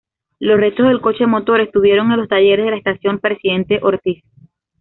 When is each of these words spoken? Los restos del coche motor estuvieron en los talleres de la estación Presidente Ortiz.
Los 0.39 0.59
restos 0.59 0.87
del 0.87 0.99
coche 0.99 1.27
motor 1.27 1.61
estuvieron 1.61 2.11
en 2.11 2.17
los 2.21 2.27
talleres 2.27 2.65
de 2.65 2.71
la 2.71 2.77
estación 2.77 3.19
Presidente 3.19 3.77
Ortiz. 3.83 4.23